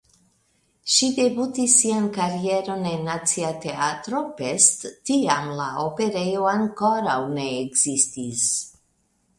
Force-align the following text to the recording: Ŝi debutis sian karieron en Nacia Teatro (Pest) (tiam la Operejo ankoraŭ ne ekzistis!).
Ŝi 0.93 1.09
debutis 1.17 1.75
sian 1.81 2.07
karieron 2.15 2.81
en 2.93 3.05
Nacia 3.09 3.51
Teatro 3.67 4.23
(Pest) 4.41 4.89
(tiam 5.11 5.53
la 5.61 5.69
Operejo 5.85 6.51
ankoraŭ 6.57 7.21
ne 7.39 7.47
ekzistis!). 7.63 8.51